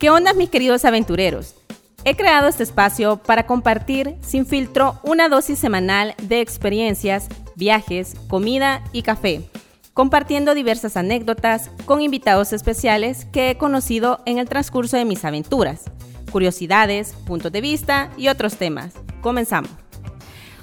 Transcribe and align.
¿Qué 0.00 0.08
onda 0.08 0.32
mis 0.32 0.48
queridos 0.48 0.86
aventureros? 0.86 1.54
He 2.06 2.16
creado 2.16 2.48
este 2.48 2.62
espacio 2.62 3.18
para 3.18 3.44
compartir 3.44 4.16
sin 4.22 4.46
filtro 4.46 4.98
una 5.02 5.28
dosis 5.28 5.58
semanal 5.58 6.14
de 6.22 6.40
experiencias, 6.40 7.28
viajes, 7.54 8.14
comida 8.26 8.82
y 8.94 9.02
café, 9.02 9.42
compartiendo 9.92 10.54
diversas 10.54 10.96
anécdotas 10.96 11.70
con 11.84 12.00
invitados 12.00 12.54
especiales 12.54 13.26
que 13.26 13.50
he 13.50 13.58
conocido 13.58 14.22
en 14.24 14.38
el 14.38 14.48
transcurso 14.48 14.96
de 14.96 15.04
mis 15.04 15.22
aventuras, 15.26 15.82
curiosidades, 16.32 17.12
puntos 17.26 17.52
de 17.52 17.60
vista 17.60 18.08
y 18.16 18.28
otros 18.28 18.56
temas. 18.56 18.94
Comenzamos. 19.20 19.70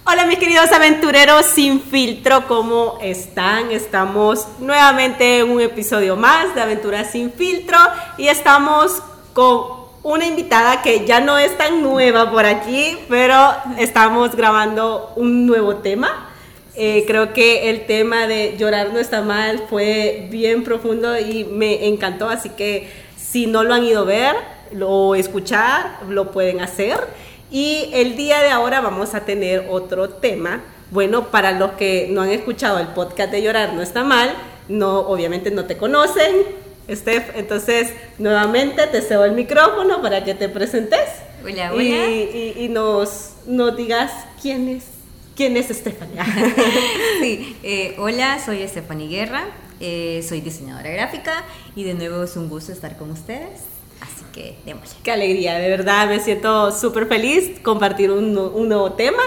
Hola 0.03 0.25
mis 0.25 0.39
queridos 0.39 0.71
aventureros 0.71 1.45
sin 1.45 1.79
filtro, 1.79 2.47
¿cómo 2.47 2.97
están? 3.03 3.71
Estamos 3.71 4.47
nuevamente 4.57 5.41
en 5.41 5.51
un 5.51 5.61
episodio 5.61 6.15
más 6.15 6.55
de 6.55 6.61
Aventuras 6.61 7.11
sin 7.11 7.31
filtro 7.31 7.77
y 8.17 8.29
estamos 8.29 9.03
con 9.37 9.67
una 10.01 10.25
invitada 10.25 10.81
que 10.81 11.05
ya 11.05 11.19
no 11.19 11.37
es 11.37 11.55
tan 11.59 11.83
nueva 11.83 12.31
por 12.31 12.47
aquí, 12.47 12.97
pero 13.07 13.35
estamos 13.77 14.35
grabando 14.35 15.13
un 15.15 15.45
nuevo 15.45 15.75
tema. 15.75 16.31
Eh, 16.73 17.03
creo 17.05 17.33
que 17.33 17.69
el 17.69 17.85
tema 17.85 18.25
de 18.25 18.57
llorar 18.57 18.91
no 18.91 18.97
está 18.97 19.21
mal 19.21 19.65
fue 19.69 20.27
bien 20.31 20.63
profundo 20.63 21.19
y 21.19 21.43
me 21.43 21.87
encantó, 21.87 22.27
así 22.29 22.49
que 22.49 22.89
si 23.15 23.45
no 23.45 23.63
lo 23.63 23.75
han 23.75 23.83
ido 23.83 24.01
a 24.01 24.05
ver 24.05 24.35
o 24.81 25.13
escuchar, 25.13 25.99
lo 26.09 26.31
pueden 26.31 26.59
hacer. 26.61 26.97
Y 27.51 27.91
el 27.93 28.17
día 28.17 28.41
de 28.41 28.49
ahora 28.49 28.81
vamos 28.81 29.13
a 29.13 29.23
tener 29.23 29.67
otro 29.69 30.09
tema. 30.09 30.63
Bueno, 30.89 31.27
para 31.27 31.51
los 31.51 31.73
que 31.73 32.07
no 32.09 32.23
han 32.23 32.31
escuchado 32.31 32.79
el 32.79 32.87
podcast 32.87 33.31
de 33.31 33.43
Llorar 33.43 33.73
no 33.73 33.83
está 33.83 34.03
mal, 34.03 34.33
no, 34.67 35.01
obviamente 35.01 35.51
no 35.51 35.65
te 35.65 35.77
conocen, 35.77 36.33
Steph, 36.89 37.35
entonces 37.35 37.93
nuevamente 38.17 38.87
te 38.87 39.01
cedo 39.01 39.25
el 39.25 39.33
micrófono 39.33 40.01
para 40.01 40.23
que 40.23 40.33
te 40.33 40.49
presentes. 40.49 41.01
Hola, 41.43 41.73
hola. 41.73 42.09
Y, 42.09 42.67
nos, 42.69 43.33
nos, 43.45 43.75
digas 43.75 44.11
quién 44.41 44.69
es, 44.69 44.85
quién 45.35 45.57
es 45.57 45.67
Stephanie. 45.67 46.21
sí, 47.21 47.57
eh, 47.63 47.95
hola, 47.99 48.39
soy 48.43 48.67
Stephanie 48.67 49.07
Guerra, 49.07 49.45
eh, 49.79 50.25
soy 50.27 50.41
diseñadora 50.41 50.89
gráfica 50.89 51.43
y 51.75 51.83
de 51.83 51.93
nuevo 51.93 52.23
es 52.23 52.35
un 52.35 52.49
gusto 52.49 52.71
estar 52.71 52.97
con 52.97 53.11
ustedes. 53.11 53.61
Así 54.01 54.23
que 54.31 54.55
démosle. 54.65 54.97
Qué 55.03 55.11
alegría, 55.11 55.55
de 55.59 55.69
verdad 55.69 56.07
me 56.07 56.19
siento 56.19 56.71
súper 56.71 57.07
feliz 57.07 57.59
compartir 57.61 58.11
un, 58.11 58.37
un 58.37 58.69
nuevo 58.69 58.93
tema. 58.93 59.23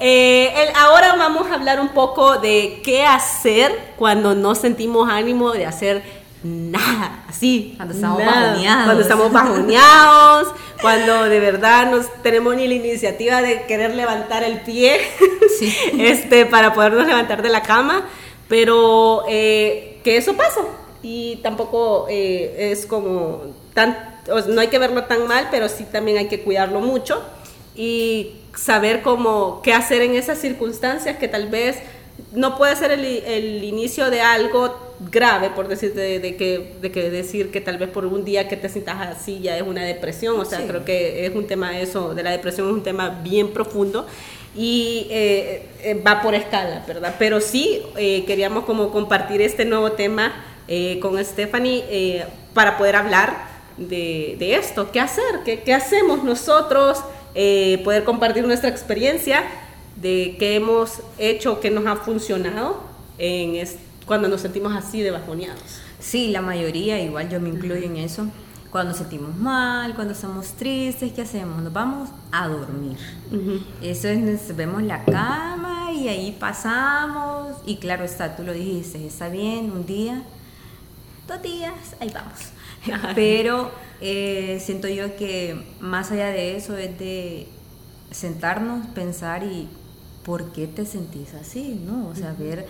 Eh, 0.00 0.52
ahora 0.76 1.14
vamos 1.16 1.50
a 1.50 1.54
hablar 1.54 1.80
un 1.80 1.90
poco 1.90 2.38
de 2.38 2.80
qué 2.84 3.04
hacer 3.04 3.94
cuando 3.96 4.34
no 4.34 4.54
sentimos 4.54 5.08
ánimo 5.08 5.52
de 5.52 5.66
hacer 5.66 6.23
nada, 6.44 7.24
así. 7.26 7.72
Cuando 7.76 7.94
estamos 7.94 8.18
bajoneados. 8.18 8.84
Cuando 8.84 9.02
estamos 9.02 9.32
bajoneados, 9.32 10.48
cuando 10.80 11.24
de 11.24 11.40
verdad 11.40 11.90
no 11.90 12.04
tenemos 12.22 12.54
ni 12.54 12.68
la 12.68 12.74
iniciativa 12.74 13.40
de 13.40 13.62
querer 13.62 13.94
levantar 13.94 14.44
el 14.44 14.60
pie 14.60 15.00
este, 15.98 16.44
para 16.44 16.74
podernos 16.74 17.06
levantar 17.06 17.42
de 17.42 17.48
la 17.48 17.62
cama, 17.62 18.06
pero 18.48 19.24
eh, 19.28 20.00
que 20.04 20.18
eso 20.18 20.34
pasa 20.34 20.60
y 21.02 21.36
tampoco 21.36 22.06
eh, 22.10 22.70
es 22.72 22.84
como 22.84 23.42
tan, 23.72 24.20
no 24.48 24.60
hay 24.60 24.68
que 24.68 24.78
verlo 24.78 25.04
tan 25.04 25.26
mal, 25.26 25.48
pero 25.50 25.68
sí 25.70 25.86
también 25.90 26.18
hay 26.18 26.28
que 26.28 26.42
cuidarlo 26.42 26.80
mucho 26.80 27.22
y 27.74 28.36
saber 28.54 29.00
cómo 29.00 29.62
qué 29.62 29.72
hacer 29.72 30.02
en 30.02 30.14
esas 30.14 30.38
circunstancias 30.38 31.16
que 31.16 31.26
tal 31.26 31.48
vez 31.48 31.78
no 32.32 32.56
puede 32.56 32.76
ser 32.76 32.90
el, 32.90 33.04
el 33.04 33.64
inicio 33.64 34.10
de 34.10 34.20
algo 34.20 34.83
grave, 35.00 35.50
por 35.50 35.68
decir, 35.68 35.94
de, 35.94 36.36
que, 36.36 36.74
de 36.80 36.92
que 36.92 37.10
decir 37.10 37.50
que 37.50 37.60
tal 37.60 37.78
vez 37.78 37.88
por 37.88 38.06
un 38.06 38.24
día 38.24 38.48
que 38.48 38.56
te 38.56 38.68
sientas 38.68 39.00
así 39.08 39.40
ya 39.40 39.56
es 39.56 39.62
una 39.62 39.82
depresión, 39.82 40.38
o 40.38 40.44
sea, 40.44 40.66
creo 40.66 40.84
que 40.84 41.26
es 41.26 41.34
un 41.34 41.46
tema 41.46 41.78
eso, 41.78 42.14
de 42.14 42.22
la 42.22 42.30
depresión 42.30 42.68
es 42.68 42.74
un 42.74 42.82
tema 42.82 43.20
bien 43.22 43.52
profundo 43.52 44.06
y 44.56 45.08
eh, 45.10 45.66
eh, 45.82 46.02
va 46.06 46.22
por 46.22 46.34
escala, 46.34 46.84
¿verdad? 46.86 47.16
Pero 47.18 47.40
sí 47.40 47.82
eh, 47.96 48.24
queríamos 48.24 48.64
como 48.64 48.90
compartir 48.90 49.42
este 49.42 49.64
nuevo 49.64 49.92
tema 49.92 50.32
con 51.02 51.22
Stephanie 51.22 52.24
para 52.54 52.78
poder 52.78 52.96
hablar 52.96 53.48
de, 53.76 54.36
de, 54.38 54.54
esto, 54.54 54.90
qué 54.90 54.98
hacer, 54.98 55.40
qué, 55.44 55.60
qué 55.60 55.74
hacemos 55.74 56.24
nosotros, 56.24 57.04
poder 57.34 58.04
compartir 58.04 58.46
nuestra 58.46 58.70
experiencia 58.70 59.44
de 59.96 60.36
qué 60.38 60.54
hemos 60.54 61.00
hecho, 61.18 61.60
qué 61.60 61.70
nos 61.70 61.84
ha 61.86 61.96
funcionado 61.96 62.82
en 63.18 63.56
este 63.56 63.83
cuando 64.06 64.28
nos 64.28 64.40
sentimos 64.40 64.74
así 64.74 65.00
de 65.00 65.10
bajoneados. 65.10 65.80
Sí, 65.98 66.28
la 66.28 66.42
mayoría, 66.42 67.00
igual 67.00 67.28
yo 67.30 67.40
me 67.40 67.48
incluyo 67.48 67.84
en 67.84 67.96
eso. 67.96 68.26
Cuando 68.70 68.90
nos 68.90 68.98
sentimos 68.98 69.36
mal, 69.36 69.94
cuando 69.94 70.14
estamos 70.14 70.48
tristes, 70.54 71.12
¿qué 71.12 71.22
hacemos? 71.22 71.62
Nos 71.62 71.72
vamos 71.72 72.10
a 72.32 72.48
dormir. 72.48 72.98
Eso 73.80 74.08
es, 74.08 74.18
nos 74.18 74.56
vemos 74.56 74.82
la 74.82 75.04
cama 75.04 75.92
y 75.92 76.08
ahí 76.08 76.36
pasamos. 76.38 77.56
Y 77.66 77.76
claro 77.76 78.04
está, 78.04 78.36
tú 78.36 78.42
lo 78.42 78.52
dijiste, 78.52 79.06
está 79.06 79.28
bien, 79.28 79.70
un 79.70 79.86
día, 79.86 80.22
dos 81.28 81.40
días, 81.40 81.72
ahí 82.00 82.10
vamos. 82.12 83.14
Pero 83.14 83.70
eh, 84.00 84.60
siento 84.60 84.88
yo 84.88 85.16
que 85.16 85.64
más 85.80 86.10
allá 86.10 86.26
de 86.26 86.56
eso 86.56 86.76
es 86.76 86.98
de 86.98 87.46
sentarnos, 88.10 88.86
pensar 88.88 89.44
y 89.44 89.68
por 90.24 90.52
qué 90.52 90.66
te 90.66 90.84
sentís 90.84 91.34
así, 91.34 91.80
¿no? 91.86 92.08
O 92.08 92.14
sea, 92.14 92.32
ver 92.32 92.66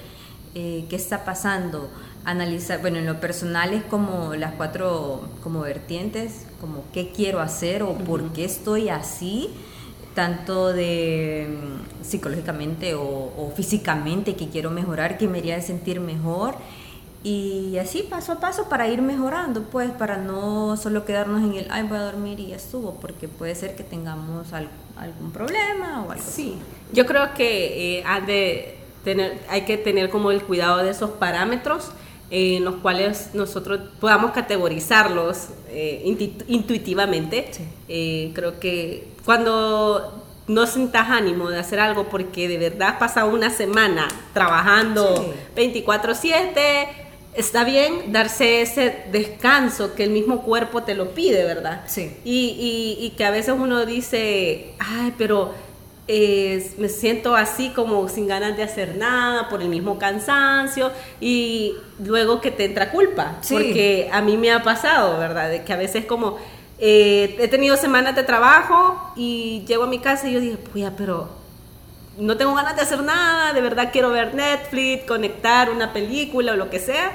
eh, 0.54 0.86
qué 0.88 0.94
está 0.94 1.24
pasando, 1.24 1.90
analizar, 2.24 2.80
bueno, 2.80 2.98
en 2.98 3.06
lo 3.06 3.18
personal 3.20 3.74
es 3.74 3.82
como 3.82 4.34
las 4.34 4.54
cuatro 4.54 5.28
como 5.42 5.60
vertientes, 5.60 6.46
como 6.60 6.84
qué 6.92 7.10
quiero 7.10 7.40
hacer 7.40 7.82
o 7.82 7.94
por 7.94 8.32
qué 8.32 8.44
estoy 8.44 8.88
así, 8.88 9.50
tanto 10.14 10.72
de 10.72 11.48
mm, 11.48 12.04
psicológicamente 12.04 12.94
o, 12.94 13.52
físicamente 13.56 14.36
que 14.36 14.48
quiero 14.48 14.70
mejorar, 14.70 15.18
que 15.18 15.26
me 15.28 15.38
haría 15.38 15.60
sentir 15.60 16.00
mejor. 16.00 16.54
Y 17.24 17.78
así 17.78 18.02
paso 18.02 18.32
a 18.32 18.40
paso 18.40 18.68
para 18.68 18.86
ir 18.86 19.00
mejorando, 19.00 19.62
pues 19.62 19.90
para 19.90 20.18
no 20.18 20.76
solo 20.76 21.04
quedarnos 21.04 21.42
en 21.42 21.54
el, 21.54 21.66
ay, 21.70 21.82
voy 21.88 21.96
a 21.96 22.02
dormir 22.02 22.38
y 22.38 22.48
ya 22.48 22.56
estuvo, 22.56 22.94
porque 23.00 23.28
puede 23.28 23.54
ser 23.54 23.74
que 23.74 23.82
tengamos 23.82 24.52
algún 24.52 25.32
problema 25.32 26.04
o 26.06 26.12
algo. 26.12 26.24
Sí, 26.24 26.58
yo 26.92 27.06
creo 27.06 27.32
que 27.32 28.00
eh, 28.00 28.04
de 28.26 28.83
hay 29.48 29.62
que 29.62 29.76
tener 29.76 30.10
como 30.10 30.30
el 30.30 30.42
cuidado 30.42 30.78
de 30.82 30.90
esos 30.90 31.10
parámetros 31.10 31.90
en 32.30 32.64
los 32.64 32.76
cuales 32.76 33.30
nosotros 33.34 33.80
podamos 34.00 34.32
categorizarlos 34.32 35.48
eh, 35.68 36.02
intuitivamente. 36.48 37.50
Eh, 37.88 38.32
creo 38.34 38.58
que 38.58 39.08
cuando 39.24 40.24
no 40.46 40.66
sientas 40.66 41.08
ánimo 41.08 41.48
de 41.48 41.58
hacer 41.58 41.80
algo 41.80 42.04
porque 42.04 42.48
de 42.48 42.58
verdad 42.58 42.98
pasa 42.98 43.24
una 43.24 43.50
semana 43.50 44.08
trabajando 44.32 45.32
24/7, 45.56 46.88
está 47.34 47.64
bien 47.64 48.12
darse 48.12 48.62
ese 48.62 49.04
descanso 49.10 49.94
que 49.94 50.04
el 50.04 50.10
mismo 50.10 50.42
cuerpo 50.42 50.82
te 50.82 50.94
lo 50.94 51.14
pide, 51.14 51.44
¿verdad? 51.44 51.84
Sí. 51.86 52.16
Y, 52.24 52.96
y, 53.00 53.04
y 53.04 53.10
que 53.10 53.24
a 53.24 53.30
veces 53.30 53.54
uno 53.56 53.86
dice, 53.86 54.74
ay, 54.78 55.14
pero 55.16 55.52
me 56.06 56.88
siento 56.88 57.34
así 57.34 57.70
como 57.70 58.08
sin 58.08 58.28
ganas 58.28 58.56
de 58.56 58.62
hacer 58.62 58.96
nada 58.96 59.48
por 59.48 59.62
el 59.62 59.68
mismo 59.68 59.98
cansancio 59.98 60.90
y 61.20 61.74
luego 62.04 62.40
que 62.40 62.50
te 62.50 62.66
entra 62.66 62.90
culpa, 62.90 63.36
porque 63.50 64.10
a 64.12 64.20
mí 64.20 64.36
me 64.36 64.52
ha 64.52 64.62
pasado, 64.62 65.18
¿verdad? 65.18 65.48
De 65.48 65.64
que 65.64 65.72
a 65.72 65.76
veces 65.76 66.04
como 66.04 66.36
eh, 66.78 67.36
he 67.38 67.48
tenido 67.48 67.76
semanas 67.76 68.14
de 68.16 68.22
trabajo 68.22 69.12
y 69.16 69.64
llego 69.66 69.84
a 69.84 69.86
mi 69.86 69.98
casa 69.98 70.28
y 70.28 70.34
yo 70.34 70.40
dije, 70.40 70.58
pues 70.58 70.84
pero 70.96 71.28
no 72.18 72.36
tengo 72.36 72.54
ganas 72.54 72.76
de 72.76 72.82
hacer 72.82 73.02
nada, 73.02 73.54
de 73.54 73.60
verdad 73.62 73.88
quiero 73.90 74.10
ver 74.10 74.34
Netflix, 74.34 75.04
conectar 75.04 75.70
una 75.70 75.92
película 75.92 76.52
o 76.52 76.56
lo 76.56 76.68
que 76.68 76.80
sea, 76.80 77.12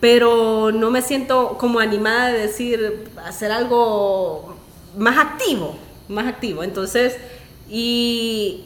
pero 0.00 0.70
no 0.70 0.90
me 0.90 1.00
siento 1.00 1.56
como 1.58 1.80
animada 1.80 2.28
de 2.28 2.38
decir, 2.40 3.08
hacer 3.24 3.52
algo 3.52 4.56
más 4.98 5.16
activo, 5.16 5.76
más 6.08 6.26
activo. 6.26 6.62
Entonces, 6.62 7.16
y, 7.74 8.64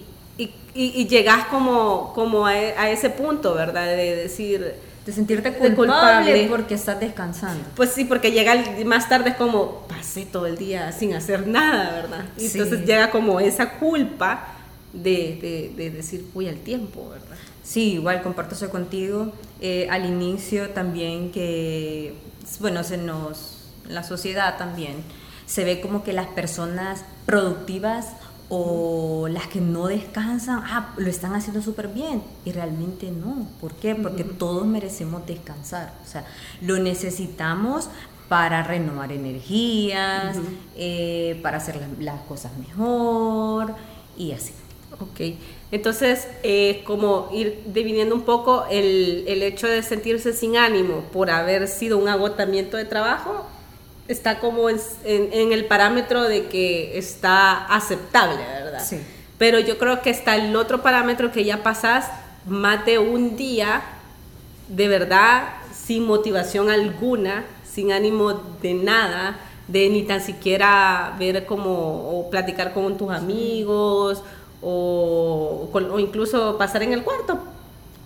y, 0.74 1.06
llegas 1.06 1.46
como, 1.46 2.12
como 2.12 2.46
a, 2.46 2.90
ese 2.90 3.08
punto, 3.08 3.54
¿verdad? 3.54 3.86
De 3.86 4.16
decir... 4.16 4.74
De 5.06 5.12
sentirte 5.12 5.52
culpable, 5.52 6.48
porque 6.50 6.74
estás 6.74 6.98
descansando. 6.98 7.62
Pues 7.76 7.92
sí, 7.92 8.04
porque 8.04 8.32
llega 8.32 8.56
más 8.84 9.08
tarde 9.08 9.30
es 9.30 9.36
como, 9.36 9.86
pasé 9.88 10.26
todo 10.26 10.46
el 10.46 10.58
día 10.58 10.90
sin 10.90 11.14
hacer 11.14 11.46
nada, 11.46 11.92
¿verdad? 11.92 12.24
Y 12.36 12.46
entonces 12.46 12.84
llega 12.84 13.12
como 13.12 13.38
esa 13.38 13.78
culpa 13.78 14.48
de, 14.92 15.72
de, 15.76 15.90
decir, 15.90 16.26
fui 16.32 16.48
al 16.48 16.56
tiempo, 16.56 17.08
¿verdad? 17.08 17.36
Sí, 17.62 17.92
igual 17.92 18.20
comparto 18.22 18.56
eso 18.56 18.68
contigo. 18.68 19.30
Eh, 19.60 19.86
al 19.88 20.06
inicio 20.06 20.70
también 20.70 21.30
que, 21.30 22.14
bueno, 22.58 22.82
se 22.82 22.96
nos, 22.96 23.68
la 23.88 24.02
sociedad 24.02 24.58
también, 24.58 24.96
se 25.46 25.62
ve 25.62 25.80
como 25.80 26.02
que 26.02 26.12
las 26.12 26.26
personas 26.26 27.04
productivas 27.26 28.08
o 28.48 29.26
las 29.28 29.48
que 29.48 29.60
no 29.60 29.88
descansan, 29.88 30.62
ah, 30.64 30.94
lo 30.96 31.08
están 31.08 31.34
haciendo 31.34 31.62
súper 31.62 31.88
bien 31.88 32.22
y 32.44 32.52
realmente 32.52 33.10
no. 33.10 33.46
¿Por 33.60 33.74
qué? 33.74 33.94
Porque 33.94 34.24
todos 34.24 34.66
merecemos 34.66 35.26
descansar, 35.26 35.92
o 36.04 36.08
sea, 36.08 36.24
lo 36.60 36.78
necesitamos 36.78 37.88
para 38.28 38.62
renovar 38.62 39.12
energías, 39.12 40.36
eh, 40.76 41.38
para 41.42 41.58
hacer 41.58 41.80
las, 42.00 42.20
cosas 42.22 42.56
mejor 42.58 43.74
y 44.16 44.32
así. 44.32 44.52
Ok, 45.00 45.36
entonces 45.72 46.26
eh, 46.42 46.82
como 46.86 47.28
ir 47.32 47.64
dividiendo 47.66 48.14
un 48.14 48.22
poco 48.22 48.64
el, 48.70 49.24
el, 49.26 49.42
hecho 49.42 49.66
de 49.66 49.82
sentirse 49.82 50.32
sin 50.32 50.56
ánimo 50.56 51.02
por 51.12 51.28
haber 51.28 51.68
sido 51.68 51.98
un 51.98 52.08
agotamiento 52.08 52.76
de 52.78 52.86
trabajo, 52.86 53.46
está 54.08 54.38
como 54.38 54.70
en, 54.70 54.78
en, 55.04 55.52
el 55.52 55.64
parámetro 55.66 56.22
de 56.24 56.46
que 56.46 56.96
está 56.98 57.66
aceptable, 57.66 58.38
¿verdad? 58.38 58.84
Sí. 58.84 59.00
Pero 59.38 59.58
yo 59.58 59.78
creo 59.78 60.02
que 60.02 60.10
está 60.10 60.36
el 60.36 60.54
otro 60.56 60.82
parámetro 60.82 61.32
que 61.32 61.44
ya 61.44 61.62
pasas 61.62 62.06
más 62.46 62.86
de 62.86 62.98
un 62.98 63.36
día 63.36 63.82
de 64.68 64.88
verdad 64.88 65.48
sin 65.72 66.04
motivación 66.06 66.70
alguna, 66.70 67.44
sin 67.64 67.92
ánimo 67.92 68.32
de 68.62 68.74
nada, 68.74 69.38
de 69.68 69.88
ni 69.88 70.02
tan 70.02 70.20
siquiera 70.20 71.14
ver 71.18 71.44
como 71.46 72.18
o 72.18 72.30
platicar 72.30 72.72
con 72.72 72.96
tus 72.96 73.10
amigos 73.10 74.22
o, 74.62 75.68
o 75.72 75.98
incluso 75.98 76.56
pasar 76.56 76.82
en 76.82 76.92
el 76.92 77.02
cuarto. 77.02 77.38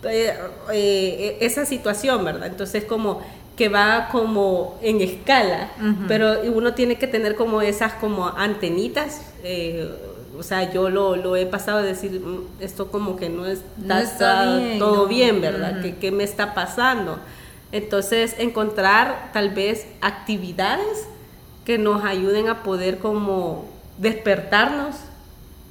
Eh, 0.03 0.35
eh, 0.73 1.37
esa 1.41 1.67
situación, 1.67 2.25
¿verdad? 2.25 2.47
Entonces 2.47 2.85
como 2.85 3.21
que 3.61 3.69
va 3.69 4.09
como 4.11 4.79
en 4.81 5.03
escala, 5.03 5.69
pero 6.09 6.41
uno 6.51 6.73
tiene 6.73 6.97
que 6.97 7.07
tener 7.07 7.35
como 7.35 7.61
esas 7.61 7.93
como 7.93 8.27
antenitas. 8.27 9.21
Eh, 9.45 9.87
o 10.39 10.43
sea, 10.43 10.73
yo 10.73 10.89
lo, 10.89 11.15
lo, 11.15 11.37
he 11.37 11.45
pasado 11.45 11.81
a 11.81 11.83
decir, 11.83 12.23
mm, 12.23 12.63
esto 12.63 12.91
como 12.91 13.17
que 13.17 13.29
no, 13.29 13.45
es, 13.45 13.61
está, 13.79 14.57
bien, 14.57 14.79
todo 14.79 15.07
bien, 15.07 15.43
¿verdad? 15.43 15.83
¿Qué, 15.83 15.97
¿Qué, 15.97 16.11
me 16.11 16.25
está 16.25 16.55
pasando? 16.55 17.19
Entonces, 17.71 18.35
encontrar 18.39 19.29
tal 19.35 19.51
vez 19.51 19.87
actividades 20.01 21.07
que 21.67 21.77
nos 21.77 22.03
ayuden 22.03 22.49
a 22.49 22.63
poder 22.63 22.97
como 22.97 23.69
despertarnos. 23.99 24.97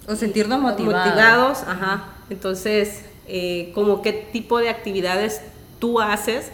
O 0.07 0.15
sentirnos 0.15 0.59
motivados. 0.59 1.07
Motivados, 1.07 1.63
ajá. 1.63 2.03
Entonces, 2.29 3.01
eh, 3.27 3.71
como 3.73 4.03
qué 4.03 4.13
tipo 4.13 4.59
de 4.59 4.69
actividades 4.69 5.41
tú 5.79 5.99
haces 5.99 6.51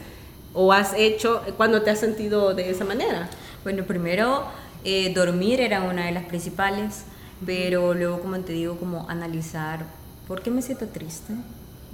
o 0.55 0.71
has 0.73 0.93
hecho 0.95 1.41
cuando 1.57 1.83
te 1.83 1.91
has 1.91 1.99
sentido 1.99 2.55
de 2.55 2.71
esa 2.71 2.85
manera? 2.85 3.29
Bueno, 3.63 3.83
primero 3.83 4.45
eh, 4.83 5.13
dormir 5.13 5.59
era 5.61 5.83
una 5.83 6.05
de 6.05 6.11
las 6.11 6.25
principales, 6.25 7.03
pero 7.45 7.93
luego, 7.93 8.21
como 8.21 8.39
te 8.39 8.53
digo, 8.53 8.77
como 8.77 9.07
analizar 9.09 9.85
por 10.27 10.41
qué 10.41 10.49
me 10.49 10.61
siento 10.61 10.87
triste, 10.87 11.33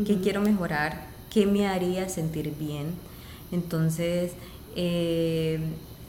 qué 0.05 0.19
quiero 0.21 0.41
mejorar, 0.41 1.07
qué 1.29 1.45
me 1.45 1.67
haría 1.67 2.07
sentir 2.07 2.53
bien. 2.57 2.93
Entonces, 3.51 4.33
eh, 4.75 5.59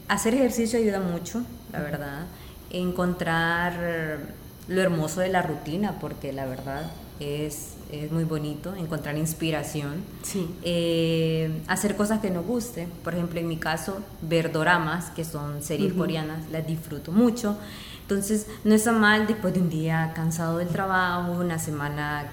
hacer 0.08 0.34
ejercicio 0.34 0.78
ayuda 0.78 1.00
mucho, 1.00 1.42
la 1.72 1.80
verdad. 1.80 2.26
Encontrar 2.70 4.20
lo 4.68 4.80
hermoso 4.80 5.20
de 5.20 5.28
la 5.28 5.42
rutina, 5.42 5.98
porque 6.00 6.32
la 6.32 6.46
verdad 6.46 6.90
es, 7.20 7.74
es 7.92 8.10
muy 8.10 8.24
bonito 8.24 8.74
encontrar 8.74 9.16
inspiración. 9.16 10.02
Sí. 10.22 10.48
Eh, 10.62 11.62
hacer 11.68 11.94
cosas 11.94 12.20
que 12.20 12.30
nos 12.30 12.44
guste. 12.44 12.88
Por 13.04 13.14
ejemplo, 13.14 13.38
en 13.38 13.48
mi 13.48 13.58
caso, 13.58 13.98
ver 14.22 14.50
doramas, 14.50 15.10
que 15.10 15.24
son 15.24 15.62
series 15.62 15.92
coreanas, 15.92 16.50
las 16.50 16.66
disfruto 16.66 17.12
mucho. 17.12 17.56
Entonces, 18.02 18.46
no 18.64 18.74
está 18.74 18.92
mal 18.92 19.26
después 19.26 19.54
de 19.54 19.60
un 19.60 19.70
día 19.70 20.12
cansado 20.14 20.58
del 20.58 20.68
trabajo, 20.68 21.32
una 21.32 21.58
semana 21.58 22.30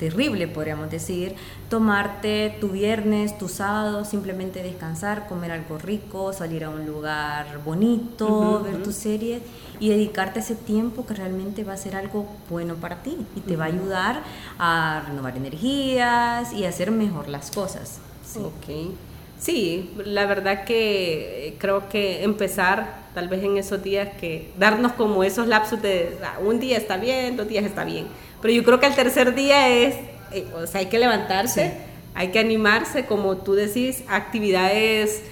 terrible, 0.00 0.48
podríamos 0.48 0.90
decir, 0.90 1.34
tomarte 1.68 2.56
tu 2.58 2.70
viernes, 2.70 3.36
tu 3.36 3.48
sábado, 3.48 4.06
simplemente 4.06 4.62
descansar, 4.62 5.28
comer 5.28 5.52
algo 5.52 5.76
rico, 5.76 6.32
salir 6.32 6.64
a 6.64 6.70
un 6.70 6.86
lugar 6.86 7.60
bonito, 7.66 8.62
ver 8.64 8.82
tu 8.82 8.92
serie 8.92 9.42
y 9.78 9.90
dedicarte 9.90 10.40
ese 10.40 10.54
tiempo 10.54 11.04
que 11.04 11.12
realmente 11.12 11.64
va 11.64 11.74
a 11.74 11.76
ser 11.76 11.96
algo 11.96 12.26
bueno 12.48 12.76
para 12.76 13.02
ti 13.02 13.14
y 13.36 13.40
te 13.40 13.56
va 13.56 13.64
a 13.64 13.68
ayudar 13.68 14.22
a 14.58 15.02
renovar 15.06 15.36
energías 15.36 16.54
y 16.54 16.64
hacer 16.64 16.90
mejor 16.90 17.28
las 17.28 17.50
cosas. 17.50 18.00
Sí. 18.24 18.40
Ok. 18.40 18.94
Sí, 19.38 19.90
la 20.04 20.26
verdad 20.26 20.64
que 20.64 21.48
eh, 21.48 21.54
creo 21.58 21.88
que 21.88 22.24
empezar 22.24 23.00
tal 23.14 23.28
vez 23.28 23.42
en 23.42 23.56
esos 23.56 23.82
días 23.82 24.08
que 24.20 24.52
darnos 24.58 24.92
como 24.92 25.24
esos 25.24 25.46
lapsos 25.46 25.80
de 25.80 26.18
ah, 26.22 26.38
un 26.44 26.60
día 26.60 26.76
está 26.76 26.98
bien, 26.98 27.36
dos 27.36 27.48
días 27.48 27.64
está 27.64 27.84
bien 27.84 28.06
pero 28.40 28.52
yo 28.54 28.64
creo 28.64 28.80
que 28.80 28.86
el 28.86 28.94
tercer 28.94 29.34
día 29.34 29.68
es, 29.68 29.96
eh, 30.32 30.46
o 30.54 30.66
sea, 30.66 30.80
hay 30.80 30.86
que 30.86 30.98
levantarse, 30.98 31.72
hay 32.14 32.28
que 32.28 32.38
animarse, 32.38 33.06
como 33.06 33.36
tú 33.36 33.54
decís, 33.54 34.02
actividades 34.08 35.22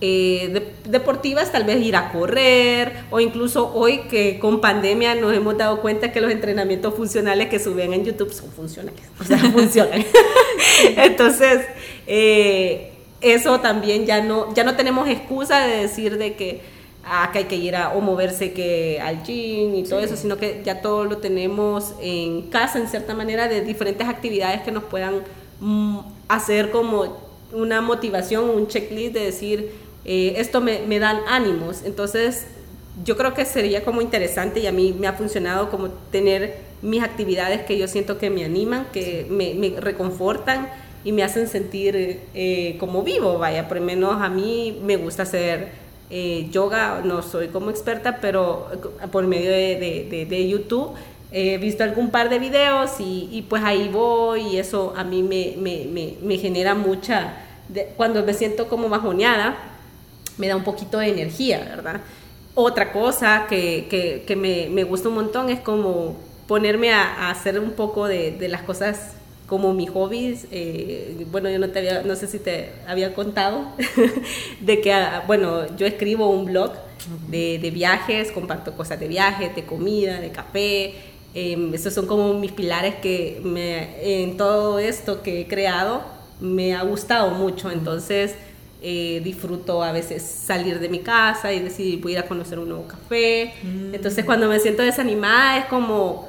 eh, 0.00 0.72
deportivas, 0.84 1.52
tal 1.52 1.64
vez 1.64 1.82
ir 1.82 1.96
a 1.96 2.12
correr, 2.12 3.04
o 3.10 3.18
incluso 3.18 3.72
hoy 3.74 4.00
que 4.10 4.38
con 4.38 4.60
pandemia 4.60 5.14
nos 5.14 5.34
hemos 5.34 5.56
dado 5.56 5.80
cuenta 5.80 6.12
que 6.12 6.20
los 6.20 6.30
entrenamientos 6.30 6.94
funcionales 6.94 7.48
que 7.48 7.58
suben 7.58 7.94
en 7.94 8.04
YouTube 8.04 8.32
son 8.32 8.50
funcionales, 8.50 9.00
o 9.18 9.24
sea, 9.24 9.38
funcionan. 9.52 10.04
Entonces, 10.96 11.60
eh, 12.06 12.92
eso 13.22 13.60
también 13.60 14.04
ya 14.04 14.22
no, 14.22 14.52
ya 14.54 14.64
no 14.64 14.76
tenemos 14.76 15.08
excusa 15.08 15.66
de 15.66 15.82
decir 15.82 16.18
de 16.18 16.34
que 16.34 16.60
a 17.08 17.30
que 17.32 17.38
hay 17.38 17.44
que 17.44 17.56
ir 17.56 17.76
a 17.76 17.90
o 17.94 18.00
moverse 18.00 18.52
que 18.52 19.00
al 19.00 19.22
gym 19.22 19.74
y 19.76 19.84
todo 19.84 20.00
eso, 20.00 20.16
sino 20.16 20.36
que 20.36 20.62
ya 20.64 20.82
todo 20.82 21.04
lo 21.04 21.18
tenemos 21.18 21.94
en 22.00 22.42
casa 22.42 22.78
en 22.78 22.88
cierta 22.88 23.14
manera 23.14 23.48
de 23.48 23.60
diferentes 23.60 24.08
actividades 24.08 24.62
que 24.62 24.72
nos 24.72 24.84
puedan 24.84 25.22
mm, 25.60 25.98
hacer 26.28 26.70
como 26.70 27.16
una 27.52 27.80
motivación, 27.80 28.50
un 28.50 28.66
checklist 28.66 29.14
de 29.14 29.20
decir 29.20 29.70
eh, 30.04 30.34
esto 30.36 30.60
me, 30.60 30.80
me, 30.80 30.98
dan 30.98 31.20
ánimos. 31.28 31.82
Entonces 31.84 32.46
yo 33.04 33.16
creo 33.16 33.34
que 33.34 33.44
sería 33.44 33.84
como 33.84 34.00
interesante 34.00 34.60
y 34.60 34.66
a 34.66 34.72
mí 34.72 34.94
me 34.98 35.06
ha 35.06 35.12
funcionado 35.12 35.70
como 35.70 35.88
tener 36.10 36.56
mis 36.82 37.02
actividades 37.02 37.62
que 37.62 37.78
yo 37.78 37.86
siento 37.86 38.18
que 38.18 38.30
me 38.30 38.44
animan, 38.44 38.86
que 38.92 39.26
me, 39.30 39.54
me 39.54 39.80
reconfortan 39.80 40.68
y 41.04 41.12
me 41.12 41.22
hacen 41.22 41.46
sentir 41.46 42.20
eh, 42.34 42.76
como 42.80 43.04
vivo, 43.04 43.38
vaya, 43.38 43.68
por 43.68 43.76
lo 43.76 43.84
menos 43.84 44.20
a 44.20 44.28
mí 44.28 44.80
me 44.82 44.96
gusta 44.96 45.22
hacer 45.22 45.85
eh, 46.08 46.48
yoga, 46.52 47.00
no 47.04 47.22
soy 47.22 47.48
como 47.48 47.70
experta, 47.70 48.18
pero 48.20 48.68
por 49.10 49.26
medio 49.26 49.50
de, 49.50 50.48
YouTube 50.48 50.92
he 51.32 51.58
visto 51.58 51.82
algún 51.82 52.10
par 52.10 52.28
de 52.28 52.38
videos 52.38 52.92
y, 53.00 53.44
pues 53.48 53.64
ahí 53.64 53.88
voy 53.88 54.42
y 54.42 54.58
eso 54.58 54.94
a 54.96 55.02
mí 55.02 55.22
me, 55.22 56.38
genera 56.38 56.74
mucha, 56.74 57.34
cuando 57.96 58.22
me 58.22 58.34
siento 58.34 58.68
como 58.68 58.88
bajoneada, 58.88 59.56
me 60.38 60.46
da 60.46 60.54
un 60.54 60.64
poquito 60.64 60.98
de 60.98 61.08
energía, 61.08 61.58
¿verdad? 61.58 62.00
Otra 62.54 62.92
cosa 62.92 63.46
que, 63.48 64.68
me, 64.70 64.84
gusta 64.84 65.08
un 65.08 65.16
montón 65.16 65.50
es 65.50 65.58
como 65.58 66.16
ponerme 66.46 66.92
a, 66.92 67.26
a 67.26 67.30
hacer 67.30 67.58
un 67.58 67.72
poco 67.72 68.06
de, 68.06 68.36
las 68.48 68.62
cosas 68.62 69.15
como 69.46 69.72
mi 69.74 69.86
hobbies, 69.86 70.46
eh, 70.50 71.24
bueno, 71.30 71.48
yo 71.48 71.58
no 71.58 71.70
te 71.70 71.78
había, 71.78 72.02
no 72.02 72.16
sé 72.16 72.26
si 72.26 72.38
te 72.38 72.70
había 72.86 73.14
contado, 73.14 73.66
de 74.60 74.80
que, 74.80 74.92
ah, 74.92 75.22
bueno, 75.26 75.76
yo 75.76 75.86
escribo 75.86 76.28
un 76.28 76.46
blog 76.46 76.72
de, 77.28 77.58
de, 77.60 77.70
viajes, 77.70 78.32
comparto 78.32 78.72
cosas 78.72 78.98
de 78.98 79.06
viajes, 79.06 79.54
de 79.54 79.64
comida, 79.64 80.20
de 80.20 80.30
café, 80.30 80.94
eh, 81.38 81.70
esos 81.74 81.92
son 81.92 82.06
como 82.06 82.34
mis 82.34 82.50
pilares 82.52 82.94
que 82.96 83.40
me, 83.44 84.22
en 84.22 84.36
todo 84.36 84.78
esto 84.78 85.22
que 85.22 85.42
he 85.42 85.46
creado 85.46 86.02
me 86.40 86.74
ha 86.74 86.82
gustado 86.82 87.30
mucho, 87.30 87.70
entonces 87.70 88.34
eh, 88.82 89.20
disfruto 89.22 89.82
a 89.82 89.92
veces 89.92 90.22
salir 90.22 90.80
de 90.80 90.88
mi 90.88 91.00
casa 91.00 91.52
y 91.52 91.60
decir 91.60 92.00
voy 92.00 92.12
a 92.12 92.18
ir 92.18 92.24
a 92.24 92.26
conocer 92.26 92.58
un 92.58 92.70
nuevo 92.70 92.88
café, 92.88 93.54
mm. 93.62 93.94
entonces 93.94 94.24
cuando 94.24 94.48
me 94.48 94.58
siento 94.60 94.82
desanimada 94.82 95.58
es 95.58 95.66
como 95.66 96.25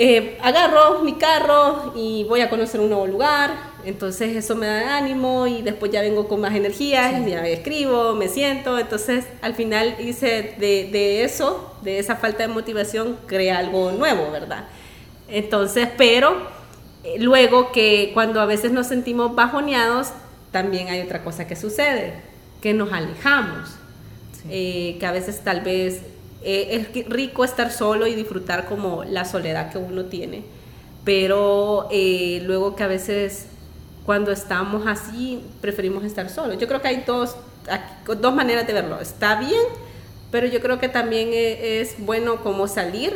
eh, 0.00 0.38
agarro 0.40 1.02
mi 1.02 1.14
carro 1.14 1.92
y 1.96 2.22
voy 2.22 2.40
a 2.40 2.48
conocer 2.48 2.80
un 2.80 2.88
nuevo 2.88 3.08
lugar, 3.08 3.50
entonces 3.84 4.36
eso 4.36 4.54
me 4.54 4.68
da 4.68 4.96
ánimo 4.96 5.48
y 5.48 5.60
después 5.62 5.90
ya 5.90 6.02
vengo 6.02 6.28
con 6.28 6.40
más 6.40 6.54
energías, 6.54 7.26
ya 7.26 7.44
escribo, 7.44 8.14
me 8.14 8.28
siento, 8.28 8.78
entonces 8.78 9.24
al 9.42 9.56
final 9.56 9.96
hice 9.98 10.54
de, 10.56 10.88
de, 10.92 11.24
eso, 11.24 11.74
de 11.82 11.98
esa 11.98 12.14
falta 12.14 12.44
de 12.44 12.48
motivación, 12.48 13.18
creé 13.26 13.50
algo 13.50 13.90
nuevo, 13.90 14.30
¿verdad? 14.30 14.68
Entonces, 15.28 15.88
pero 15.98 16.36
eh, 17.02 17.16
luego 17.18 17.72
que 17.72 18.12
cuando 18.14 18.40
a 18.40 18.46
veces 18.46 18.70
nos 18.70 18.86
sentimos 18.86 19.34
bajoneados, 19.34 20.10
también 20.52 20.90
hay 20.90 21.00
otra 21.00 21.24
cosa 21.24 21.48
que 21.48 21.56
sucede, 21.56 22.14
que 22.62 22.72
nos 22.72 22.92
alejamos, 22.92 23.70
eh, 24.48 24.96
que 25.00 25.06
a 25.06 25.10
veces 25.10 25.40
tal 25.42 25.62
vez 25.62 26.02
eh, 26.50 26.88
es 26.94 27.06
rico 27.10 27.44
estar 27.44 27.70
solo 27.70 28.06
y 28.06 28.14
disfrutar 28.14 28.64
como 28.64 29.04
la 29.04 29.26
soledad 29.26 29.70
que 29.70 29.76
uno 29.76 30.06
tiene, 30.06 30.44
pero 31.04 31.88
eh, 31.90 32.40
luego 32.46 32.74
que 32.74 32.84
a 32.84 32.86
veces 32.86 33.48
cuando 34.06 34.32
estamos 34.32 34.86
así 34.86 35.42
preferimos 35.60 36.04
estar 36.04 36.30
solos. 36.30 36.56
Yo 36.56 36.66
creo 36.66 36.80
que 36.80 36.88
hay 36.88 37.04
dos, 37.06 37.36
dos 38.18 38.34
maneras 38.34 38.66
de 38.66 38.72
verlo. 38.72 38.98
Está 38.98 39.38
bien, 39.38 39.60
pero 40.30 40.46
yo 40.46 40.60
creo 40.60 40.80
que 40.80 40.88
también 40.88 41.34
e, 41.34 41.82
es 41.82 41.96
bueno 41.98 42.42
como 42.42 42.66
salir 42.66 43.14